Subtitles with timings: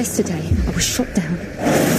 [0.00, 1.89] Yesterday, I was shot down.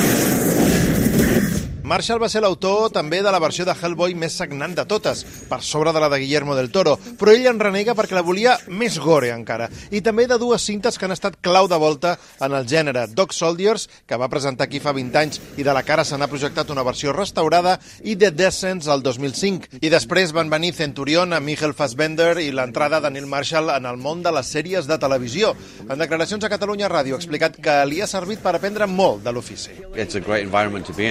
[1.91, 5.57] Marshall va ser l'autor també de la versió de Hellboy més sagnant de totes, per
[5.59, 8.95] sobre de la de Guillermo del Toro, però ell en renega perquè la volia més
[9.03, 12.63] gore encara, i també de dues cintes que han estat clau de volta en el
[12.71, 16.15] gènere, Dog Soldiers, que va presentar aquí fa 20 anys i de la cara se
[16.15, 17.75] n'ha projectat una versió restaurada,
[18.07, 19.81] i The Descents al 2005.
[19.83, 23.99] I després van venir Centurion amb Michael Fassbender i l'entrada de Neil Marshall en el
[23.99, 25.51] món de les sèries de televisió.
[25.89, 29.35] En declaracions a Catalunya Ràdio ha explicat que li ha servit per aprendre molt de
[29.35, 29.75] l'ofici.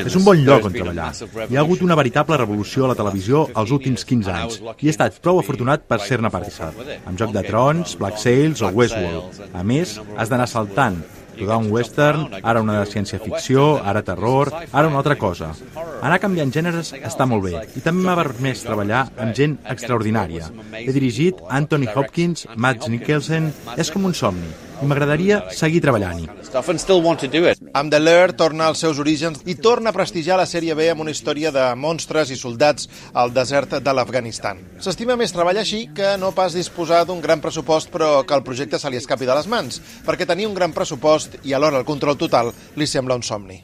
[0.09, 1.11] És un bon lloc on treballar.
[1.51, 4.95] Hi ha hagut una veritable revolució a la televisió els últims 15 anys i he
[4.95, 6.79] estat prou afortunat per ser-ne participant.
[7.05, 9.43] Amb Joc de Trons, Black Sails o Westworld.
[9.53, 11.01] A més, has d'anar saltant,
[11.41, 15.53] rodar un western, ara una de ciència-ficció, ara terror, ara una altra cosa.
[16.01, 20.51] Anar canviant gèneres està molt bé i també m'ha permès treballar amb gent extraordinària.
[20.81, 26.29] He dirigit Anthony Hopkins, Matt Nicholson, és com un somni i m'agradaria seguir treballant-hi.
[26.53, 31.05] Amb The Lair torna als seus orígens i torna a prestigiar la sèrie B amb
[31.05, 34.59] una història de monstres i soldats al desert de l'Afganistan.
[34.83, 38.81] S'estima més treballar així que no pas disposar d'un gran pressupost però que el projecte
[38.83, 42.19] se li escapi de les mans, perquè tenir un gran pressupost i alhora el control
[42.19, 43.63] total li sembla un somni.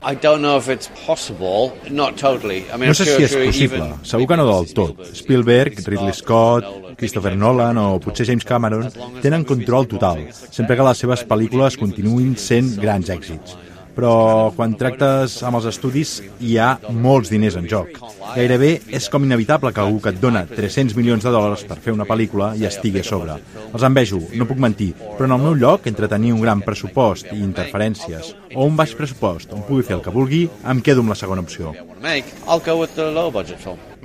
[2.86, 5.03] No sé si és possible, segur que no del tot.
[5.10, 8.88] Spielberg, Ridley Scott, Christopher Nolan o potser James Cameron
[9.20, 13.56] tenen control total, sempre que les seves pel·lícules continuïn sent grans èxits
[13.96, 17.96] però quan tractes amb els estudis hi ha molts diners en joc.
[18.34, 21.94] Gairebé és com inevitable que algú que et dona 300 milions de dòlars per fer
[21.97, 23.38] una pel·lícula i estigui a sobre.
[23.72, 27.32] Els envejo, no puc mentir, però en el meu lloc, entre tenir un gran pressupost
[27.32, 31.14] i interferències, o un baix pressupost on pugui fer el que vulgui, em quedo amb
[31.14, 31.72] la segona opció.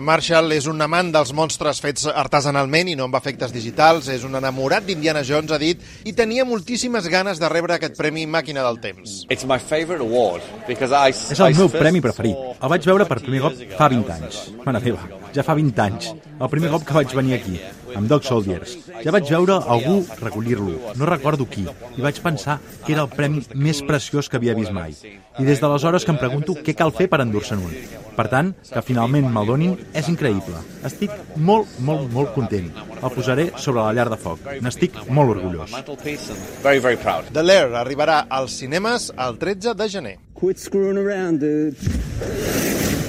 [0.02, 4.36] Marshall és un amant dels monstres fets artesanalment i no amb efectes digitals, és un
[4.40, 8.82] enamorat d'Indiana Jones, ha dit, i tenia moltíssimes ganes de rebre aquest premi Màquina del
[8.84, 9.22] Temps.
[11.32, 12.36] És el meu premi preferit.
[12.62, 14.42] El vaig veure per primer cop fa 20 anys.
[14.66, 16.12] Mare meva, ja fa 20 anys.
[16.42, 17.60] El primer cop que vaig venir aquí,
[17.96, 18.78] amb Dog Soldiers.
[19.04, 21.66] Ja vaig veure algú recollir-lo, no recordo qui,
[21.98, 24.96] i vaig pensar que era el premi més preciós que havia vist mai.
[25.40, 27.76] I des d'aleshores que em pregunto què cal fer per endur-se'n un.
[28.16, 30.60] Per tant, que finalment me'l donin és increïble.
[30.88, 32.70] Estic molt, molt, molt content.
[33.02, 34.44] El posaré sobre la llar de foc.
[34.62, 35.74] N'estic molt orgullós.
[37.32, 40.18] The Lair arribarà als cinemes el 13 de gener.
[40.38, 43.01] Quit screwing around, dude.